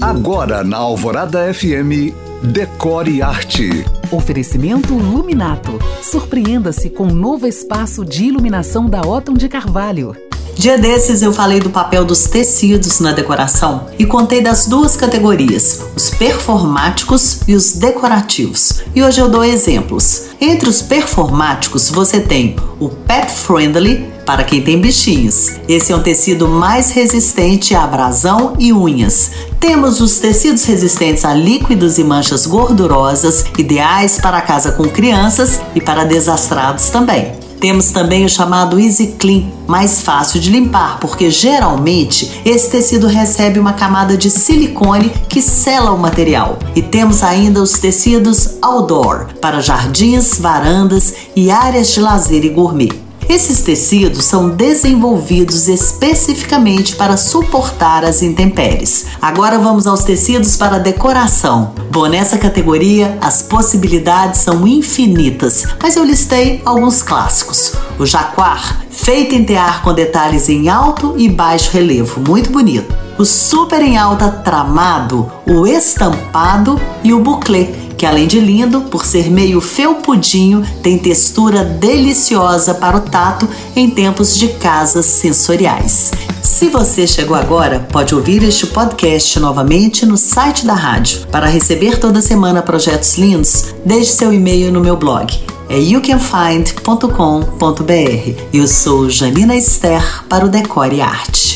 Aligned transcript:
Agora 0.00 0.62
na 0.62 0.76
Alvorada 0.76 1.52
FM, 1.52 2.14
Decore 2.42 3.20
Arte. 3.20 3.84
Oferecimento 4.10 4.94
Luminato. 4.94 5.78
Surpreenda-se 6.02 6.88
com 6.88 7.04
um 7.04 7.14
novo 7.14 7.46
espaço 7.46 8.04
de 8.04 8.24
iluminação 8.24 8.88
da 8.88 9.02
Otton 9.02 9.34
de 9.34 9.48
Carvalho. 9.48 10.27
Dia 10.58 10.76
desses 10.76 11.22
eu 11.22 11.32
falei 11.32 11.60
do 11.60 11.70
papel 11.70 12.04
dos 12.04 12.24
tecidos 12.24 12.98
na 12.98 13.12
decoração 13.12 13.86
e 13.96 14.04
contei 14.04 14.40
das 14.40 14.66
duas 14.66 14.96
categorias, 14.96 15.84
os 15.94 16.10
performáticos 16.10 17.42
e 17.46 17.54
os 17.54 17.74
decorativos. 17.74 18.82
E 18.92 19.00
hoje 19.00 19.20
eu 19.20 19.28
dou 19.28 19.44
exemplos. 19.44 20.30
Entre 20.40 20.68
os 20.68 20.82
performáticos 20.82 21.88
você 21.88 22.18
tem 22.18 22.56
o 22.80 22.88
pet 22.88 23.30
friendly, 23.30 24.04
para 24.26 24.42
quem 24.42 24.60
tem 24.60 24.80
bichinhos. 24.80 25.52
Esse 25.68 25.92
é 25.92 25.96
um 25.96 26.02
tecido 26.02 26.48
mais 26.48 26.90
resistente 26.90 27.72
a 27.76 27.84
abrasão 27.84 28.54
e 28.58 28.72
unhas. 28.72 29.30
Temos 29.60 30.00
os 30.00 30.18
tecidos 30.18 30.64
resistentes 30.64 31.24
a 31.24 31.32
líquidos 31.32 31.98
e 31.98 32.04
manchas 32.04 32.46
gordurosas, 32.46 33.44
ideais 33.56 34.20
para 34.20 34.40
casa 34.40 34.72
com 34.72 34.88
crianças 34.88 35.60
e 35.76 35.80
para 35.80 36.02
desastrados 36.02 36.90
também. 36.90 37.47
Temos 37.60 37.90
também 37.90 38.24
o 38.24 38.28
chamado 38.28 38.78
Easy 38.78 39.14
Clean, 39.18 39.50
mais 39.66 40.00
fácil 40.00 40.40
de 40.40 40.50
limpar, 40.50 41.00
porque 41.00 41.28
geralmente 41.30 42.40
esse 42.44 42.70
tecido 42.70 43.06
recebe 43.06 43.58
uma 43.58 43.72
camada 43.72 44.16
de 44.16 44.30
silicone 44.30 45.10
que 45.28 45.42
sela 45.42 45.90
o 45.90 45.98
material. 45.98 46.58
E 46.76 46.82
temos 46.82 47.22
ainda 47.22 47.60
os 47.60 47.72
tecidos 47.72 48.58
outdoor, 48.62 49.34
para 49.40 49.60
jardins, 49.60 50.38
varandas 50.38 51.14
e 51.34 51.50
áreas 51.50 51.88
de 51.88 52.00
lazer 52.00 52.44
e 52.44 52.48
gourmet. 52.48 53.07
Esses 53.28 53.60
tecidos 53.60 54.24
são 54.24 54.48
desenvolvidos 54.48 55.68
especificamente 55.68 56.96
para 56.96 57.18
suportar 57.18 58.02
as 58.02 58.22
intempéries. 58.22 59.04
Agora 59.20 59.58
vamos 59.58 59.86
aos 59.86 60.02
tecidos 60.02 60.56
para 60.56 60.78
decoração. 60.78 61.74
Bom, 61.90 62.06
nessa 62.06 62.38
categoria 62.38 63.18
as 63.20 63.42
possibilidades 63.42 64.40
são 64.40 64.66
infinitas, 64.66 65.66
mas 65.78 65.94
eu 65.94 66.04
listei 66.04 66.62
alguns 66.64 67.02
clássicos. 67.02 67.74
O 67.98 68.06
jaquar, 68.06 68.86
feito 69.08 69.34
em 69.34 69.42
tear 69.42 69.80
com 69.80 69.94
detalhes 69.94 70.50
em 70.50 70.68
alto 70.68 71.14
e 71.16 71.30
baixo 71.30 71.70
relevo, 71.70 72.20
muito 72.20 72.50
bonito. 72.50 72.94
O 73.16 73.24
super 73.24 73.80
em 73.80 73.96
alta 73.96 74.28
tramado, 74.28 75.32
o 75.46 75.66
estampado 75.66 76.78
e 77.02 77.14
o 77.14 77.18
bouclé 77.18 77.72
que 77.96 78.04
além 78.04 78.26
de 78.26 78.38
lindo, 78.38 78.82
por 78.82 79.06
ser 79.06 79.30
meio 79.30 79.62
felpudinho, 79.62 80.62
tem 80.82 80.98
textura 80.98 81.64
deliciosa 81.64 82.74
para 82.74 82.98
o 82.98 83.00
tato 83.00 83.48
em 83.74 83.88
tempos 83.88 84.36
de 84.36 84.48
casas 84.48 85.06
sensoriais. 85.06 86.10
Se 86.42 86.68
você 86.68 87.06
chegou 87.06 87.34
agora, 87.34 87.88
pode 87.90 88.14
ouvir 88.14 88.42
este 88.42 88.66
podcast 88.66 89.40
novamente 89.40 90.04
no 90.04 90.18
site 90.18 90.66
da 90.66 90.74
rádio. 90.74 91.26
Para 91.28 91.48
receber 91.48 91.98
toda 91.98 92.20
semana 92.20 92.60
projetos 92.60 93.16
lindos, 93.16 93.74
deixe 93.86 94.12
seu 94.12 94.32
e-mail 94.34 94.70
no 94.70 94.80
meu 94.80 94.98
blog. 94.98 95.57
É 95.70 95.78
youcanfind.com.br. 95.78 98.42
Eu 98.54 98.66
sou 98.66 99.10
Janina 99.10 99.54
Esther 99.54 100.24
para 100.26 100.46
o 100.46 100.48
Decore 100.48 101.02
Arte. 101.02 101.47